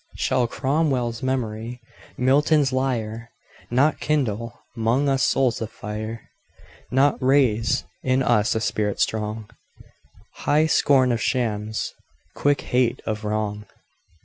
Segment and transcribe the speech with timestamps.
[0.15, 1.79] Shall Cromwell's memory,
[2.17, 3.29] Milton's lyre,
[3.69, 6.27] Not kindle 'mong us souls of fire,
[6.89, 11.93] Not raise in us a spirit strong—High scorn of shams,
[12.33, 13.67] quick hate of wrong?